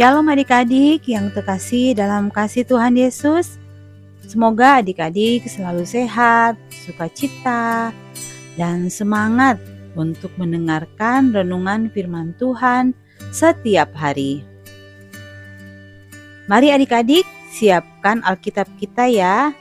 Shalom 0.00 0.32
adik-adik 0.32 1.04
yang 1.12 1.28
terkasih 1.28 1.92
dalam 1.92 2.32
kasih 2.32 2.64
Tuhan 2.64 2.96
Yesus. 2.96 3.60
Semoga 4.24 4.80
adik-adik 4.80 5.44
selalu 5.44 5.84
sehat, 5.84 6.56
sukacita, 6.72 7.92
dan 8.54 8.90
semangat 8.90 9.58
untuk 9.98 10.30
mendengarkan 10.38 11.34
renungan 11.34 11.90
firman 11.90 12.34
Tuhan 12.38 12.94
setiap 13.30 13.90
hari. 13.94 14.46
Mari 16.50 16.74
adik-adik 16.74 17.26
siapkan 17.50 18.22
Alkitab 18.26 18.66
kita 18.78 19.06
ya. 19.06 19.54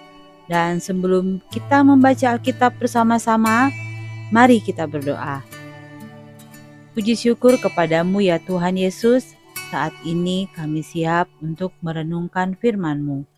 Dan 0.50 0.82
sebelum 0.82 1.46
kita 1.54 1.86
membaca 1.86 2.34
Alkitab 2.34 2.82
bersama-sama, 2.82 3.70
mari 4.34 4.58
kita 4.58 4.90
berdoa. 4.90 5.46
Puji 6.98 7.14
syukur 7.14 7.62
kepadamu 7.62 8.18
ya 8.26 8.42
Tuhan 8.42 8.74
Yesus, 8.74 9.38
saat 9.70 9.94
ini 10.02 10.50
kami 10.58 10.82
siap 10.82 11.30
untuk 11.46 11.78
merenungkan 11.86 12.58
firman-Mu. 12.58 13.30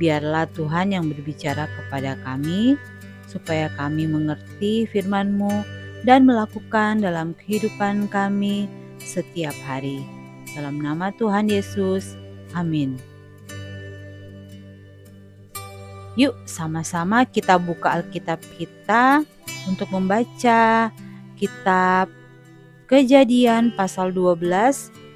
Biarlah 0.00 0.48
Tuhan 0.56 0.96
yang 0.96 1.12
berbicara 1.12 1.68
kepada 1.68 2.16
kami, 2.24 2.80
supaya 3.30 3.70
kami 3.78 4.10
mengerti 4.10 4.90
firman-Mu 4.90 5.62
dan 6.02 6.26
melakukan 6.26 6.98
dalam 6.98 7.38
kehidupan 7.38 8.10
kami 8.10 8.66
setiap 8.98 9.54
hari. 9.62 10.02
Dalam 10.58 10.82
nama 10.82 11.14
Tuhan 11.14 11.46
Yesus, 11.46 12.18
amin. 12.58 12.98
Yuk 16.18 16.34
sama-sama 16.42 17.22
kita 17.22 17.54
buka 17.54 18.02
Alkitab 18.02 18.42
kita 18.58 19.22
untuk 19.70 19.86
membaca 19.94 20.90
kitab 21.38 22.10
Kejadian 22.90 23.70
pasal 23.78 24.10
12 24.10 24.50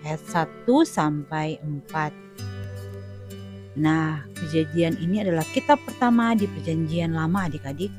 ayat 0.07 0.23
1 0.31 0.63
sampai 0.87 1.59
4. 1.91 3.75
Nah, 3.83 4.23
kejadian 4.31 4.95
ini 5.03 5.27
adalah 5.27 5.43
kitab 5.51 5.83
pertama 5.83 6.39
di 6.39 6.47
perjanjian 6.47 7.19
lama 7.19 7.51
adik-adik. 7.51 7.91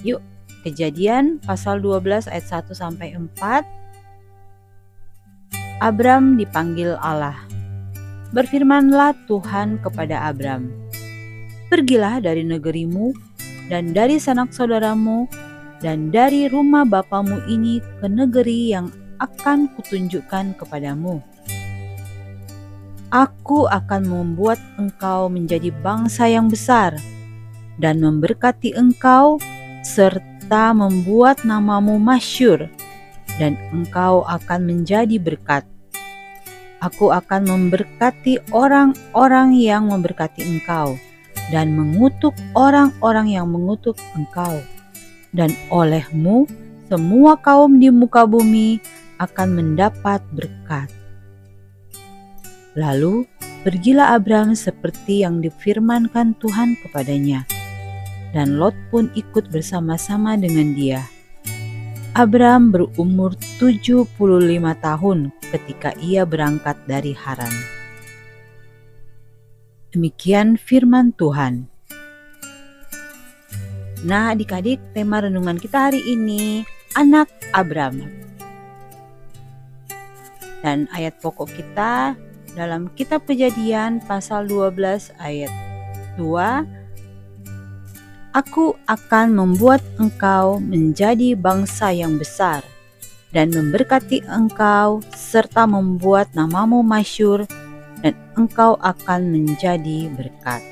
Yuk, 0.00 0.24
kejadian 0.64 1.40
pasal 1.44 1.84
12 1.84 2.28
ayat 2.32 2.46
1 2.48 2.72
sampai 2.72 3.12
4. 3.12 3.64
Abram 5.80 6.36
dipanggil 6.40 6.96
Allah. 7.00 7.36
Berfirmanlah 8.30 9.16
Tuhan 9.26 9.82
kepada 9.82 10.30
Abram, 10.30 10.70
Pergilah 11.66 12.22
dari 12.22 12.46
negerimu 12.46 13.10
dan 13.66 13.90
dari 13.90 14.22
sanak 14.22 14.54
saudaramu 14.54 15.26
dan 15.82 16.14
dari 16.14 16.46
rumah 16.46 16.86
bapamu 16.86 17.42
ini 17.50 17.82
ke 17.98 18.06
negeri 18.06 18.70
yang 18.70 18.92
akan 19.18 19.68
kutunjukkan 19.74 20.56
kepadamu. 20.56 21.18
Aku 23.10 23.66
akan 23.66 24.02
membuat 24.06 24.62
engkau 24.78 25.26
menjadi 25.26 25.74
bangsa 25.82 26.30
yang 26.30 26.46
besar 26.46 26.94
dan 27.82 27.98
memberkati 27.98 28.78
engkau 28.78 29.42
serta 29.90 30.70
membuat 30.70 31.42
namamu 31.42 31.98
masyur 31.98 32.70
dan 33.42 33.58
engkau 33.74 34.22
akan 34.30 34.70
menjadi 34.70 35.18
berkat. 35.18 35.66
Aku 36.80 37.10
akan 37.12 37.44
memberkati 37.50 38.40
orang-orang 38.54 39.58
yang 39.58 39.90
memberkati 39.90 40.46
engkau 40.46 40.94
dan 41.50 41.74
mengutuk 41.74 42.32
orang-orang 42.54 43.34
yang 43.34 43.50
mengutuk 43.50 43.98
engkau. 44.14 44.62
Dan 45.30 45.54
olehmu 45.70 46.46
semua 46.90 47.38
kaum 47.38 47.78
di 47.78 47.86
muka 47.90 48.26
bumi 48.26 48.82
akan 49.20 49.48
mendapat 49.54 50.24
berkat. 50.34 50.90
Lalu 52.74 53.28
pergilah 53.62 54.16
Abram 54.16 54.56
seperti 54.56 55.22
yang 55.22 55.38
difirmankan 55.44 56.34
Tuhan 56.40 56.74
kepadanya, 56.82 57.44
dan 58.30 58.58
Lot 58.58 58.74
pun 58.90 59.10
ikut 59.18 59.50
bersama-sama 59.50 60.38
dengan 60.38 60.74
dia. 60.74 61.02
Abram 62.14 62.74
berumur 62.74 63.38
75 63.62 64.18
tahun 64.82 65.18
ketika 65.54 65.94
ia 66.02 66.26
berangkat 66.26 66.74
dari 66.90 67.14
Haran. 67.14 67.54
Demikian 69.94 70.58
firman 70.58 71.14
Tuhan. 71.14 71.70
Nah, 74.06 74.32
adik-adik, 74.32 74.80
tema 74.96 75.22
renungan 75.22 75.58
kita 75.60 75.90
hari 75.90 76.02
ini 76.02 76.66
anak 76.98 77.30
Abram. 77.54 78.00
Dan 80.66 80.90
ayat 80.94 81.18
pokok 81.22 81.50
kita 81.50 82.14
dalam 82.54 82.90
kitab 82.98 83.22
kejadian 83.26 84.02
pasal 84.02 84.50
12 84.50 85.14
ayat 85.22 85.52
2 86.18 86.79
Aku 88.30 88.78
akan 88.86 89.34
membuat 89.34 89.82
engkau 89.98 90.62
menjadi 90.62 91.34
bangsa 91.34 91.90
yang 91.90 92.14
besar 92.14 92.62
dan 93.34 93.50
memberkati 93.50 94.22
engkau 94.30 95.02
serta 95.10 95.66
membuat 95.66 96.30
namamu 96.38 96.86
masyur 96.86 97.42
dan 98.06 98.14
engkau 98.38 98.78
akan 98.78 99.34
menjadi 99.34 100.06
berkat. 100.14 100.62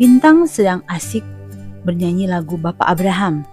Bintang 0.00 0.48
sedang 0.48 0.80
asik 0.88 1.22
bernyanyi 1.84 2.24
lagu 2.24 2.56
Bapak 2.56 2.88
Abraham 2.88 3.44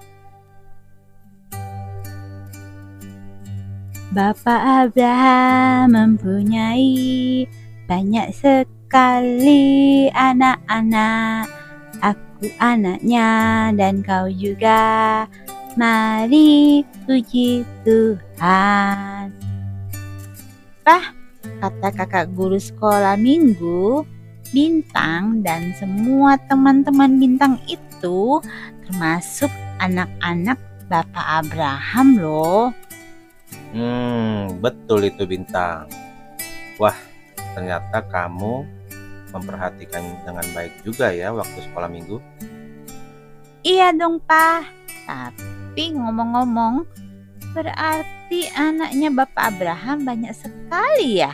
Bapak 4.16 4.88
Abraham 4.88 5.92
mempunyai 5.96 7.48
banyak 7.92 8.32
sekali 8.32 10.08
anak-anak. 10.16 11.44
Aku 12.00 12.48
anaknya 12.56 13.28
dan 13.76 14.00
kau 14.00 14.32
juga. 14.32 15.28
Mari 15.76 16.88
puji 17.04 17.68
Tuhan. 17.84 19.36
Pah, 20.88 21.06
kata 21.60 21.90
kakak 21.92 22.32
guru 22.32 22.56
sekolah 22.56 23.20
minggu, 23.20 24.08
Bintang 24.56 25.44
dan 25.44 25.76
semua 25.76 26.40
teman-teman 26.48 27.20
Bintang 27.20 27.60
itu 27.68 28.40
termasuk 28.88 29.52
anak-anak 29.84 30.56
Bapak 30.88 31.44
Abraham 31.44 32.08
loh. 32.20 32.72
Hmm, 33.76 34.60
betul 34.64 35.08
itu 35.08 35.24
bintang. 35.24 35.88
Wah, 36.76 37.11
ternyata 37.54 38.04
kamu 38.08 38.66
memperhatikan 39.32 40.04
dengan 40.28 40.44
baik 40.52 40.84
juga 40.84 41.10
ya 41.12 41.32
waktu 41.32 41.60
sekolah 41.72 41.88
minggu. 41.88 42.20
Iya 43.62 43.94
dong, 43.94 44.20
Pak. 44.26 44.66
Tapi 45.06 45.94
ngomong-ngomong, 45.96 46.84
berarti 47.54 48.50
anaknya 48.58 49.10
Bapak 49.14 49.56
Abraham 49.56 50.04
banyak 50.04 50.34
sekali 50.34 51.22
ya? 51.22 51.34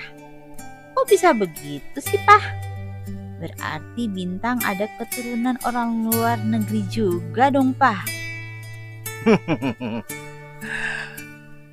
Kok 0.93 1.07
bisa 1.07 1.31
begitu 1.31 1.97
sih, 2.01 2.19
Pak? 2.25 2.43
Berarti 3.37 4.09
Bintang 4.09 4.57
ada 4.65 4.89
keturunan 4.97 5.61
orang 5.61 6.09
luar 6.09 6.41
negeri 6.41 6.81
juga 6.89 7.53
dong, 7.53 7.71
Pak. 7.77 8.09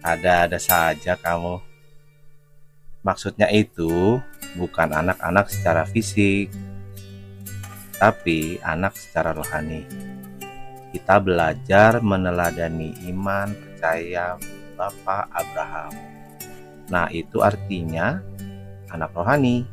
Ada-ada 0.05 0.61
saja 0.61 1.17
kamu. 1.17 1.64
Maksudnya 3.00 3.49
itu 3.49 4.20
bukan 4.54 4.90
anak-anak 4.94 5.50
secara 5.50 5.82
fisik, 5.86 6.50
tapi 7.98 8.58
anak 8.62 8.94
secara 8.98 9.34
rohani. 9.34 9.86
Kita 10.94 11.18
belajar 11.18 11.98
meneladani 11.98 12.94
iman 13.10 13.50
percaya 13.50 14.38
Bapak 14.78 15.26
Abraham. 15.34 15.92
Nah, 16.90 17.10
itu 17.10 17.42
artinya 17.42 18.22
anak 18.94 19.10
rohani. 19.14 19.66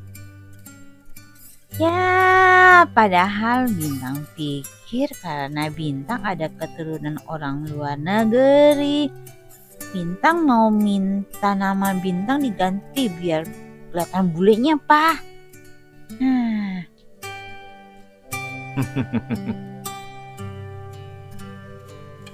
Ya, 1.80 2.84
padahal 2.92 3.72
Bintang 3.72 4.28
pikir 4.36 5.08
karena 5.24 5.72
Bintang 5.72 6.20
ada 6.26 6.52
keturunan 6.52 7.16
orang 7.32 7.64
luar 7.72 7.96
negeri 7.96 9.08
Bintang 9.96 10.44
mau 10.44 10.68
minta 10.68 11.56
nama 11.56 11.96
Bintang 11.96 12.44
diganti 12.44 13.08
biar 13.08 13.48
kelihatan 13.92 14.32
bulenya, 14.32 14.80
Pak. 14.80 15.16
Hmm. 16.18 16.88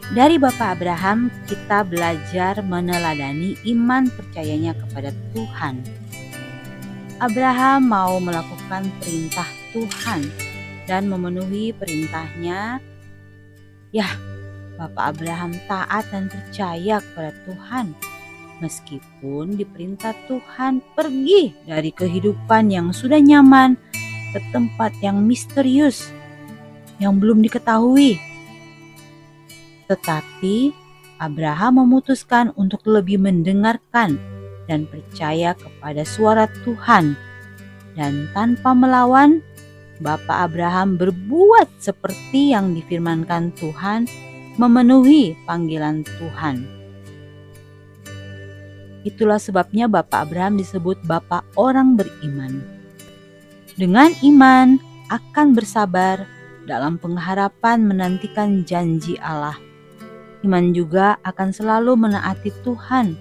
Dari 0.07 0.39
Bapak 0.39 0.79
Abraham, 0.79 1.27
kita 1.51 1.83
belajar 1.83 2.63
meneladani 2.63 3.59
iman 3.75 4.07
percayanya 4.07 4.71
kepada 4.79 5.11
Tuhan. 5.35 5.83
Abraham 7.19 7.91
mau 7.91 8.15
melakukan 8.21 8.87
perintah 9.03 9.49
Tuhan 9.75 10.23
dan 10.87 11.11
memenuhi 11.11 11.75
perintahnya. 11.75 12.79
Ya, 13.91 14.07
Bapak 14.79 15.17
Abraham 15.17 15.57
taat 15.65 16.07
dan 16.13 16.29
percaya 16.29 17.01
kepada 17.01 17.33
Tuhan. 17.43 17.97
Meskipun 18.57 19.53
diperintah 19.53 20.17
Tuhan 20.25 20.81
pergi 20.97 21.53
dari 21.69 21.93
kehidupan 21.93 22.73
yang 22.73 22.89
sudah 22.89 23.21
nyaman 23.21 23.77
ke 24.33 24.39
tempat 24.49 24.97
yang 25.01 25.21
misterius, 25.21 26.09
yang 26.97 27.21
belum 27.21 27.45
diketahui, 27.45 28.17
tetapi 29.87 30.73
Abraham 31.17 31.85
memutuskan 31.85 32.53
untuk 32.53 32.85
lebih 32.85 33.17
mendengarkan 33.17 34.17
dan 34.69 34.85
percaya 34.85 35.55
kepada 35.57 36.05
suara 36.05 36.45
Tuhan. 36.61 37.17
Dan 37.97 38.29
tanpa 38.37 38.77
melawan, 38.77 39.41
Bapak 39.97 40.53
Abraham 40.53 41.01
berbuat 41.01 41.81
seperti 41.81 42.53
yang 42.53 42.77
difirmankan 42.77 43.49
Tuhan, 43.57 44.05
memenuhi 44.61 45.33
panggilan 45.49 46.05
Tuhan. 46.05 46.76
Itulah 49.07 49.39
sebabnya 49.39 49.87
Bapak 49.87 50.27
Abraham 50.27 50.59
disebut 50.59 50.99
Bapak 51.07 51.47
orang 51.55 51.95
beriman. 51.95 52.59
Dengan 53.79 54.11
iman 54.19 54.75
akan 55.07 55.55
bersabar 55.55 56.27
dalam 56.67 56.99
pengharapan 56.99 57.87
menantikan 57.87 58.67
janji 58.67 59.15
Allah 59.23 59.55
Iman 60.45 60.69
juga 60.69 61.17
akan 61.25 61.49
selalu 61.49 61.97
menaati 61.97 62.53
Tuhan, 62.61 63.17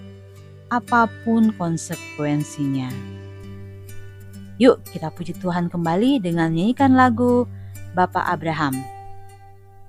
apa 0.68 1.08
pun 1.24 1.48
konsekuensinya. 1.56 2.92
Yuk, 4.60 4.84
kita 4.92 5.08
puji 5.12 5.36
Tuhan 5.40 5.72
kembali 5.72 6.20
dengan 6.20 6.52
nyanyikan 6.52 6.92
lagu 6.92 7.48
Bapak 7.96 8.24
Abraham. 8.30 8.76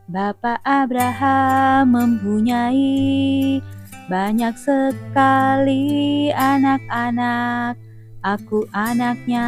Bapak 0.07 0.63
Abraham 0.63 1.91
mempunyai 1.91 3.59
banyak 4.07 4.55
sekali 4.55 6.31
anak-anak. 6.31 7.75
Aku 8.23 8.67
anaknya 8.71 9.47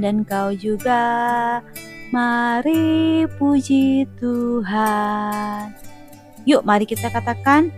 dan 0.00 0.24
kau 0.24 0.52
juga. 0.52 1.60
Mari 2.08 3.28
puji 3.36 4.08
Tuhan. 4.16 5.76
Yuk 6.48 6.64
mari 6.64 6.88
kita 6.88 7.12
katakan, 7.12 7.68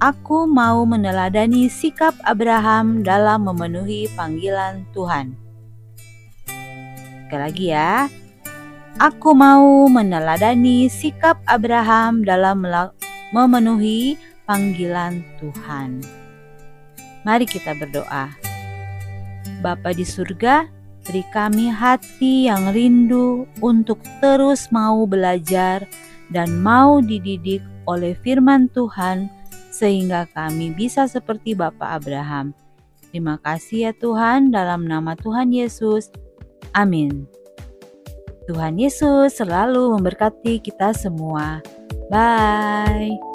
aku 0.00 0.48
mau 0.48 0.88
meneladani 0.88 1.68
sikap 1.68 2.16
Abraham 2.24 3.04
dalam 3.04 3.44
memenuhi 3.44 4.08
panggilan 4.16 4.88
Tuhan. 4.96 5.36
Sekali 7.28 7.42
lagi 7.44 7.66
ya, 7.68 8.08
aku 8.96 9.36
mau 9.36 9.84
meneladani 9.84 10.88
sikap 10.88 11.36
Abraham 11.44 12.24
dalam 12.24 12.64
memenuhi 13.36 14.16
panggilan 14.48 15.20
Tuhan. 15.36 16.00
Mari 17.28 17.44
kita 17.44 17.76
berdoa. 17.76 18.32
Bapa 19.60 19.92
di 19.92 20.08
surga, 20.08 20.64
beri 21.04 21.22
kami 21.28 21.68
hati 21.68 22.48
yang 22.48 22.72
rindu 22.72 23.44
untuk 23.60 24.00
terus 24.24 24.72
mau 24.72 25.04
belajar 25.04 25.84
dan 26.32 26.64
mau 26.64 27.04
dididik 27.04 27.60
oleh 27.84 28.16
firman 28.24 28.72
Tuhan 28.72 29.28
sehingga 29.68 30.24
kami 30.32 30.72
bisa 30.72 31.04
seperti 31.04 31.52
Bapak 31.52 32.02
Abraham. 32.02 32.56
Terima 33.08 33.36
kasih 33.40 33.88
ya 33.88 33.92
Tuhan 33.96 34.52
dalam 34.52 34.84
nama 34.84 35.16
Tuhan 35.16 35.52
Yesus. 35.52 36.08
Amin. 36.72 37.28
Tuhan 38.48 38.80
Yesus 38.80 39.36
selalu 39.36 39.96
memberkati 39.96 40.60
kita 40.64 40.96
semua. 40.96 41.60
Bye. 42.08 43.27